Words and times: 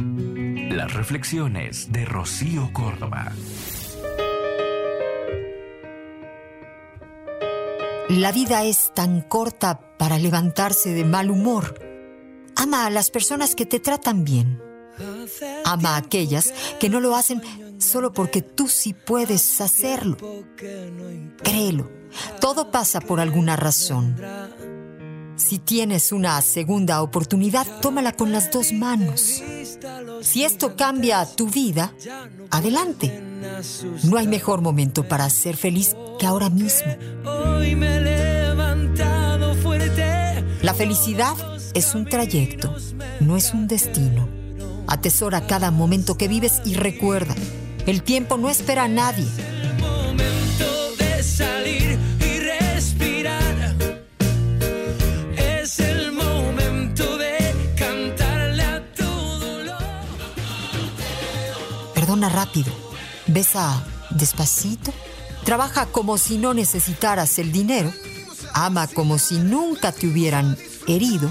Las 0.00 0.94
reflexiones 0.94 1.92
de 1.92 2.06
Rocío 2.06 2.72
Córdoba. 2.72 3.32
La 8.08 8.32
vida 8.32 8.64
es 8.64 8.92
tan 8.94 9.20
corta 9.20 9.78
para 9.98 10.18
levantarse 10.18 10.94
de 10.94 11.04
mal 11.04 11.30
humor. 11.30 11.78
Ama 12.56 12.86
a 12.86 12.90
las 12.90 13.10
personas 13.10 13.54
que 13.54 13.66
te 13.66 13.78
tratan 13.78 14.24
bien. 14.24 14.62
Ama 15.66 15.96
a 15.96 15.98
aquellas 15.98 16.54
que 16.78 16.88
no 16.88 17.00
lo 17.00 17.14
hacen 17.14 17.42
solo 17.78 18.12
porque 18.12 18.40
tú 18.40 18.68
sí 18.68 18.94
puedes 18.94 19.60
hacerlo. 19.60 20.16
Créelo, 21.42 21.90
todo 22.40 22.70
pasa 22.70 23.00
por 23.00 23.20
alguna 23.20 23.56
razón. 23.56 24.16
Si 25.40 25.58
tienes 25.58 26.12
una 26.12 26.42
segunda 26.42 27.00
oportunidad, 27.00 27.66
tómala 27.80 28.12
con 28.12 28.30
las 28.30 28.50
dos 28.50 28.74
manos. 28.74 29.42
Si 30.20 30.44
esto 30.44 30.76
cambia 30.76 31.24
tu 31.24 31.48
vida, 31.48 31.94
adelante. 32.50 33.22
No 34.04 34.18
hay 34.18 34.28
mejor 34.28 34.60
momento 34.60 35.08
para 35.08 35.30
ser 35.30 35.56
feliz 35.56 35.96
que 36.18 36.26
ahora 36.26 36.50
mismo. 36.50 36.94
La 40.62 40.74
felicidad 40.74 41.34
es 41.72 41.94
un 41.94 42.04
trayecto, 42.04 42.76
no 43.20 43.38
es 43.38 43.54
un 43.54 43.66
destino. 43.66 44.28
Atesora 44.88 45.46
cada 45.46 45.70
momento 45.70 46.18
que 46.18 46.28
vives 46.28 46.60
y 46.66 46.74
recuerda, 46.74 47.34
el 47.86 48.02
tiempo 48.02 48.36
no 48.36 48.50
espera 48.50 48.84
a 48.84 48.88
nadie. 48.88 49.26
Perdona 62.00 62.30
rápido, 62.30 62.72
besa 63.26 63.84
despacito, 64.08 64.90
trabaja 65.44 65.84
como 65.84 66.16
si 66.16 66.38
no 66.38 66.54
necesitaras 66.54 67.38
el 67.38 67.52
dinero, 67.52 67.92
ama 68.54 68.86
como 68.86 69.18
si 69.18 69.36
nunca 69.36 69.92
te 69.92 70.06
hubieran 70.06 70.56
herido 70.88 71.30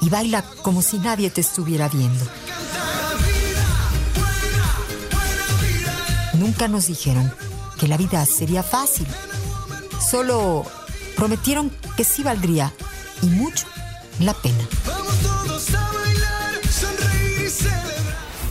y 0.00 0.08
baila 0.08 0.40
como 0.62 0.80
si 0.80 0.96
nadie 1.00 1.28
te 1.28 1.42
estuviera 1.42 1.90
viendo. 1.90 2.24
Nunca 6.32 6.66
nos 6.66 6.86
dijeron 6.86 7.30
que 7.78 7.86
la 7.86 7.98
vida 7.98 8.24
sería 8.24 8.62
fácil. 8.62 9.06
Solo 10.10 10.64
prometieron 11.14 11.70
que 11.94 12.04
sí 12.04 12.22
valdría 12.22 12.72
y 13.20 13.26
mucho 13.26 13.66
la 14.18 14.32
pena. 14.32 14.66